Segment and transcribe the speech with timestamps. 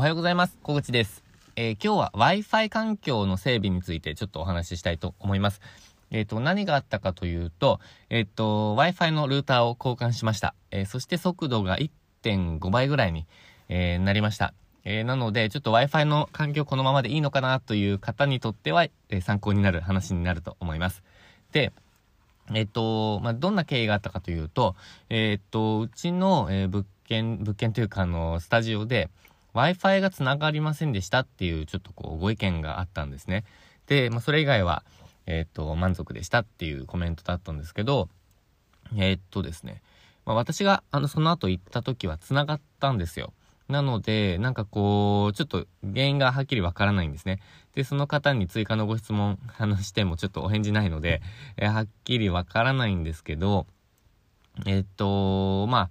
[0.00, 0.56] おはようございます。
[0.62, 1.22] 小口です。
[1.56, 5.60] えー、今日は Wi-Fi 環境の整備についてちょっとお話ししたいと思います。
[6.10, 10.54] えっ、ー、と、何があったかというと、えっ、ー、と、Wi-Fi のルーターを交換しました。
[10.70, 13.26] えそして速度が1.5倍ぐらいに、
[13.68, 14.54] えなりました。
[14.84, 21.02] えなので、ちょっと Wi-Fi の環境このままでいいのかなという方にとっては、え参考になる話になると思います。
[21.52, 21.74] で、
[22.54, 24.76] えっ、と、まあ、どんな経緯があったかというと、
[25.10, 29.10] えっ、と、うちの、え物件、物件というか、あの、スタジオで、
[29.54, 33.44] Wi-Fi が繋がりませんでしたっていうちょっとこうご意見があったんですね。
[33.86, 34.84] で、まあ、それ以外は、
[35.26, 38.08] えっ、と、満足でしたっていうコメントだったんですけど、
[38.96, 39.82] えー、っとですね、
[40.24, 43.32] まあ、私があのその後行った時は繋がったんですよ。
[43.70, 47.40] なので、なんかこう、ちょっと原因がはっきりわからないんですね。
[47.74, 51.22] で、その方に追加のご質問、 話してもちょっとお返事ないので、
[51.56, 53.66] え、はっきりわからないんですけど、
[54.66, 55.90] えっと、まあ、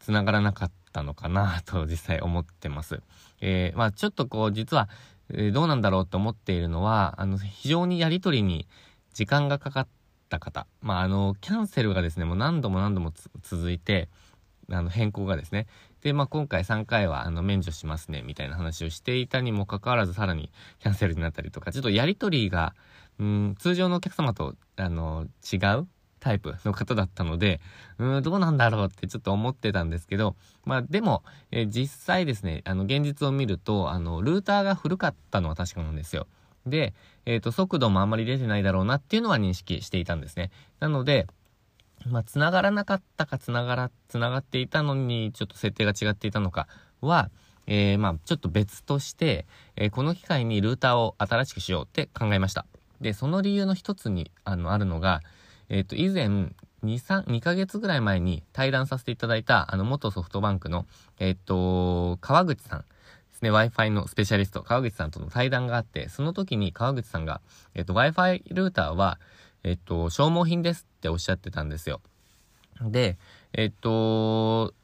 [0.00, 3.02] 繋がらなかったのかなと実際思ってます。
[3.40, 4.88] えー、まあちょっとこう実は、
[5.32, 8.66] え、どうなんだろうと思っているのは、あの、非常にやりとりに
[9.14, 9.88] 時間がかかっ
[10.28, 10.66] た方。
[10.80, 14.08] まああの、キャンセルがですね、もう何度も何度も続いて、
[14.70, 15.66] あの、変更がですね。
[16.02, 20.50] で、まあ今回3回はあの、免除しますね、みたいな話をしていたにもかかわらずさらに
[20.80, 22.74] キャンセルになったりとか、ちょっとやりとりが、
[23.18, 25.88] うん、通常のお客様と、あの、違う
[26.20, 27.60] タイプの方だったので、
[27.98, 36.26] うーん、どうなんだろうってちょっと思ってたんですけど、まあでも、えー、実際ですね、あの、現実を見ると、あの、ルーターが古かったのは確かなんですよ。
[36.66, 36.94] で、
[37.26, 40.50] えっ、ー、と、速度もあんまり出てないだろうなっていうのは認識していたんですね。
[40.78, 41.26] なので、
[42.06, 46.66] まあ、繋がらなかったか繋がら、繋がっていたのに、ちょっと設定が違っていたのか
[47.00, 47.30] は、
[47.66, 49.46] えー、まあ、ちょっと別として、
[49.76, 52.66] えー、この機会にルーターを新しくしようって考えました。
[53.00, 55.20] で、その理由の一つに、あの、あるのが、
[55.70, 60.86] えっ、ー、と、以前、2、3、2ヶ月ぐらい前に対談させていただいた、あの、元ソフトバンクの、
[61.18, 62.86] えっ、ー、と、川口さんで
[63.32, 67.40] すね、Wi-Fi のスペシャリスト、川口さんとの対談があって、その時に川口さんが、
[67.74, 69.18] えっ、ー、と、Wi-Fi ルーターは、
[69.62, 72.00] えっ、と、消耗品ですっておっしゃってたんですよ。
[72.82, 73.16] で、
[73.52, 74.74] えっ、と、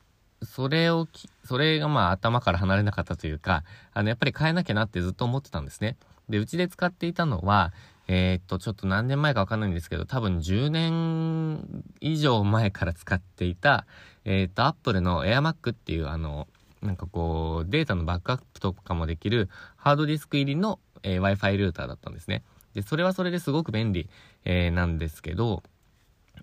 [0.43, 1.09] それを
[1.45, 5.97] それがまあ頭から離れなかったというか、あの、やっぱり変えなきゃなってずっと思ってたんですね。
[6.29, 7.73] で、うちで使っていたのは、
[8.09, 13.87] えー、っと、ちょっと何年前かわかんないんですけど、多分10年以上前から使っていた、
[14.25, 16.47] えー、っと、Apple の AirMac っていうあの、
[16.83, 22.43] なんかこう、データのバックアップとかもできるハードディスク入りの、えー、Wi-Fi ルーターだったんですね。
[22.75, 24.09] で、それはそれですごく便利、
[24.45, 25.63] えー、なんですけど、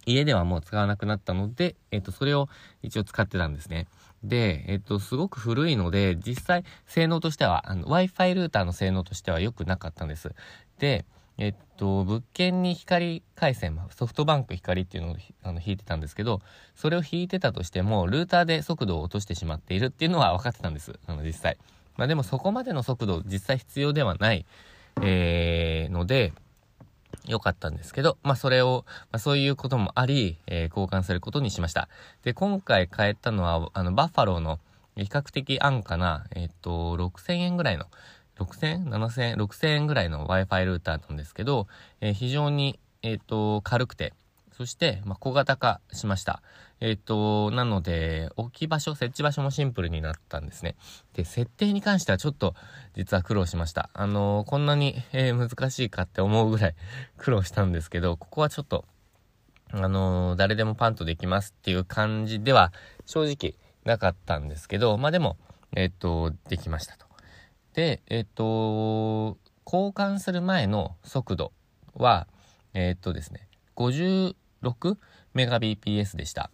[0.05, 2.49] 家ではもう使わなくなったので、えっ、と、それを
[2.81, 3.87] 一応使ってたんですね。
[4.23, 10.33] で、えっ、と、すごく古いので、実際、性能としては、あの、Wi-Fi ルーターの性能としては良くなかったんです。
[10.79, 11.05] で、
[11.37, 16.41] えっと、物件に光回線、ソフトバンク光っていうのをあの引いてたんですけど、
[16.75, 20.99] それを引いてたとしても、ルーターで速度を落としてしまっているっていうのは分かってたんです。
[21.07, 21.57] あの、実際。
[21.97, 24.45] まあでもそこまでの速度実際必要ではない、
[25.01, 26.33] えー、ので、
[27.27, 31.89] 良かったんですけど、まあそれを、まあそういうこともあり、えー、交換することにしました。
[32.23, 34.59] で、今回変えたのは、あの、バッファローの
[34.95, 37.85] 比較的安価な、えっ、と、6000円ぐらいの、
[38.43, 41.67] 6000 7000 6000円ぐらいの Wi-Fi ルーターなんですけど、
[42.01, 44.13] えー、非常に、えっ、ー、と、軽くて、
[44.53, 46.41] そして、まあ、小型化しました。
[46.79, 50.75] えっ、ー、と、なので、置き場所、設置場所もシンプルになったんですね。
[51.13, 52.53] で、設定に関してはちょっと、
[52.95, 53.89] 実は苦労しました。
[53.93, 56.75] あのこんなに、え難しいかって思うぐらい
[57.17, 58.85] 苦労したんですけど、ここはちょっと、
[59.71, 62.71] あの誰でもパンとできますっていう感じでは、
[63.05, 63.55] 正直
[63.85, 65.37] なかったんですけど、まあ、でも、
[65.75, 67.12] えっ、と、できましたと。
[67.73, 71.51] で、えっと、交換する前の速度
[71.95, 72.27] は、
[72.73, 74.35] えっとですね、56
[75.33, 76.49] メガ BPS でした。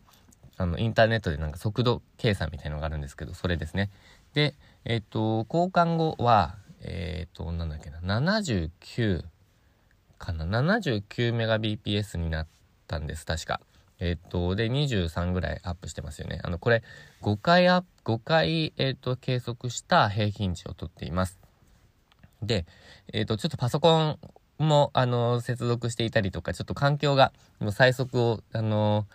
[0.58, 3.90] あの、インターネットでなんか速度計算みたいのがあるんですけど、それですね。
[4.34, 9.24] で、えっと、交換後は、えっと、なんだっけな、79
[10.18, 12.48] かな、79メガ BPS になっ
[12.88, 13.62] たんです、確か。
[14.00, 16.40] えっ、と、で、23ぐらいアップしてますよね。
[16.44, 16.84] あの、これ、
[17.22, 21.40] 5回アップ、5回、えっ、と、計測した平均値を取っています。
[22.42, 22.66] で、
[23.12, 24.20] えっ、と、ちょっとパソコン
[24.58, 29.06] も、あの、接続していたりとか、ちょっと環境が、もう最速を、あの、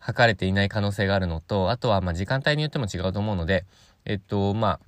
[0.00, 3.64] 測れていない可能性があるのと、あとは、ま、時間帯によっても違うと思うので、
[4.04, 4.80] えっと、まあ、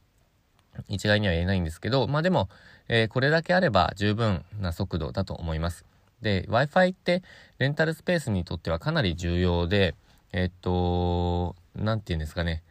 [0.89, 2.49] 一概には言えないんですけど、まあでも、
[2.89, 5.85] えー、これだけあれば十分な速度だと思います。
[6.23, 7.23] で、Wi-Fi って
[7.59, 9.95] レンタルスペースにとってはかなり重要で、
[10.33, 12.63] えっと、なんて言うんですかね。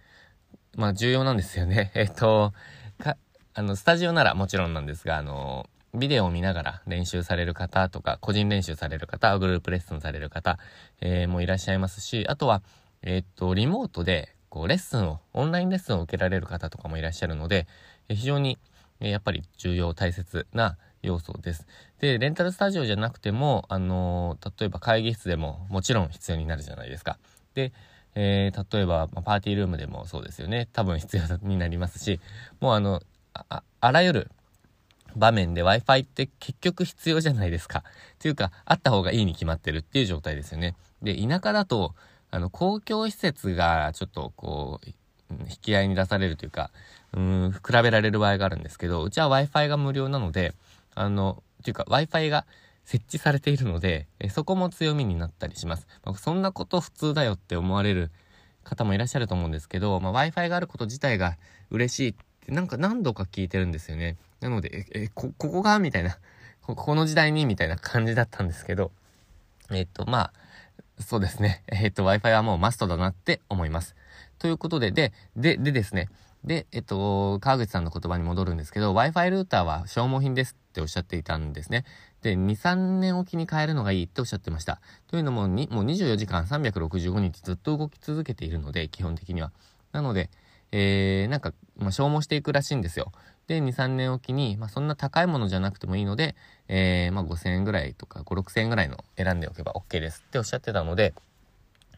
[0.76, 1.92] まあ重要なんですよね。
[1.96, 2.54] えっと、
[2.98, 3.18] か、
[3.54, 10.60] あの、スタジオならもちろんなんですが、あの、ビデオを見ながら練習される方とか、個人練習される方、グループレッスンされる方、
[11.02, 12.62] えー、もいらっしゃいますし、あとは、
[13.02, 17.68] えっと、リモートで、こう、レッスンを、オンラインレッスンを受けられる方とかもいらっしゃるので、
[18.10, 18.58] え非常に、
[19.00, 21.68] えやっぱり重要、大切な要素です。
[22.00, 27.18] で、レンタルスタジオじゃなくても、あのー、例えば会議室でももちろん必要になるじゃないですか。
[27.54, 27.72] で、
[28.16, 30.68] えー、例えば、パーティールームでもそうですよね。
[30.74, 32.20] 多分必要になりますし、
[32.60, 33.02] もうあの、
[33.34, 34.32] ああらゆる
[35.16, 37.80] 場面で Wi-Fi って結局必要じゃないですか。
[37.80, 40.76] っていうか、あった方がいいに決まってるっていう状態ですよね。
[41.02, 41.94] で、田舎だと、
[42.32, 44.88] あの、公共施設がちょっとこう、
[45.50, 46.72] 引き合いに出されるというか、
[47.14, 50.54] うん、比べられる場合があるんですけど、うちは Wi-Fi が無料なので、
[50.96, 52.46] あの、っていうか Wi-Fi が
[52.84, 55.88] 設置されているので、えそこも強みになったりします。
[56.04, 58.12] まあ、そんなこと普通だよって思われる
[58.64, 61.38] 方もいらっしゃると思うんですけど、まあ、Wi-Fi があること自体が
[61.72, 62.16] 嬉しいっ
[62.46, 64.18] てなんか何度か聞いてるんですよね。
[64.40, 66.18] なので、え、えこ、ここがみたいな、
[66.62, 68.92] こ、この時代にみたいな感じだったんですけど、
[69.72, 70.34] えっと、まあ、
[71.02, 71.64] そうですね。
[71.68, 73.96] えっと、Wi-Fi はもうマストだなって思います。
[74.38, 76.10] ということで、で、で、でですね。
[76.44, 81.86] で、えっと、川口さんの言葉に戻るんですけど、Wi-Fi ルーターは消耗品ですっておっしゃっていたんですね。
[82.22, 84.82] で、2、3年おきに変えるのがいいっておっしゃってました。
[85.08, 89.52] というのも、にもう24時間365日ずっと動き続けているので、基本的には。
[89.94, 90.30] なので、
[90.74, 93.14] えー、なんか、まあ、消耗していくらしいんですよ。
[93.48, 96.36] で、2、3年おきに、まあ、そんな高いものじゃなくてもいいので、
[96.68, 101.14] えー、まあ、5000円ぐらいとか、5、6000円ぐらいの選んでおけば OK ですっておっしゃってたので、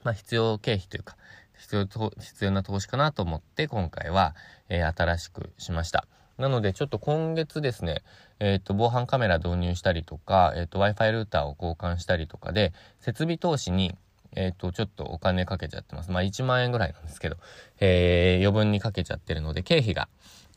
[0.04, 1.18] まあ、必要経費というか、
[1.58, 4.36] 必要と、必要な投資かなと思って、今回は、
[4.70, 6.06] えー、新しくしました。
[6.38, 8.04] なので、ちょっと今月ですね、
[8.40, 13.96] えっ、ー、と、防犯カメラ導入したりとか、えっ、ー、と、Wi-Fi ルーターを交換したりとかで、設備投資に、
[14.36, 16.12] えっ、ー、と、ちょっとお金かけちゃってます。
[16.12, 17.38] まあ、1万円ぐらいなんですけど、
[17.80, 20.10] えー余分にかけちゃってるので、経費が、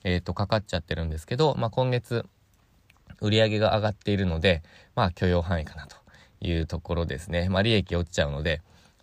[0.04, 2.26] えっ、と、かかっちゃってるんですけど、まあ、今月、
[3.20, 4.62] 売り上げが上がっているので、
[4.94, 5.96] まあ、許容範囲かなと
[6.40, 7.48] いうところですね。
[7.48, 8.60] まあ、利益落ちちゃうので、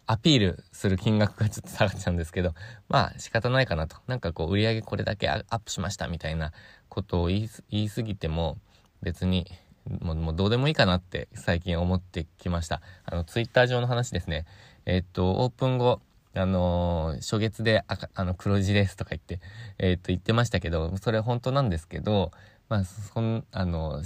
[0.08, 2.54] アピールする金額がちょっと下がっちゃうんですけど、
[2.90, 3.98] まあ仕方ないかなと。
[4.08, 6.54] なんかこう売り上げこれだけアップしましたみたいな
[6.90, 8.58] ことを言い言い過ぎても
[9.02, 9.52] 別に
[9.86, 12.82] もうどうでもいいかなって最近思ってきました。
[13.06, 14.46] あのツイッター上の話ですね。
[14.86, 16.02] えー、っと、オープン後、
[16.34, 19.42] あのー、初月で赤、あの、黒字ですとか言って、
[19.80, 22.32] えー、っと、言ってましたけど、それ本当なんですけど、
[22.70, 24.02] まあ、そん、あの、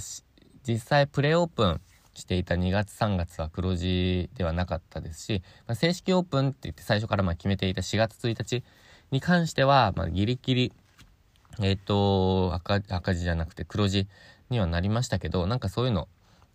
[0.66, 1.80] 実際プレオープン
[2.14, 8.64] していた2月3月は黒字ではなかったですし、まあ、正式オープンって言って最初からまあ決めていた4月1日
[9.10, 10.72] に関しては、まあ、ギリギリ、
[11.60, 14.08] えっ、ー、と赤、赤字じゃなくて黒字
[14.50, 16.08] にはなりましたけど、なんかそういうの、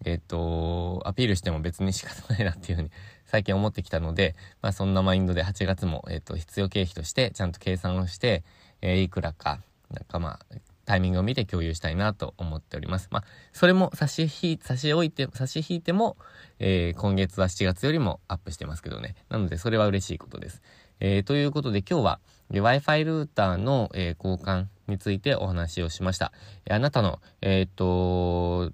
[0.05, 2.91] えっ、ー、と、アピールしても別に仕方ないなっていうふうに
[3.25, 8.43] 最近思ってきたので、まあそんなマインドで8月も、えっ、ー、と、必要経費としてちゃんと計算をして、
[8.81, 9.61] え、いくらか、
[9.91, 10.55] なんかまあ、
[10.87, 13.09] タイミングを見て共有したいなと思っております。
[13.11, 16.15] まあ、それも差し引、差し置いて、差し引いても、
[16.59, 19.15] えー、今月は7月よりもアップしてますけどね。
[19.27, 20.61] なので、それは嬉しいことです。
[21.01, 22.19] えー、ということで今日は、
[22.51, 26.31] Wi-Fi ルーターの、えー、交換についてお話をしました。
[26.69, 28.71] あなたの、えっ、と、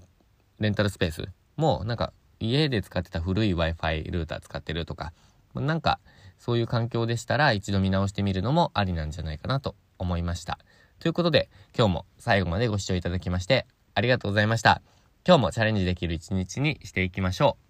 [0.59, 1.27] レンタルスペース
[1.57, 5.13] も、なんか、家で使ってた古い Wi-Fi ルーター使ってるとか、
[5.55, 5.99] なんか、
[6.37, 10.59] そういう環境でしたら一度見直してみるのもありなんじゃないかなと思いました。
[11.03, 14.81] ということで、今日も最後までご視聴いただきまして、ありがとうございました。
[15.27, 17.62] 今日もチャレンジできる一日にしていきましょう。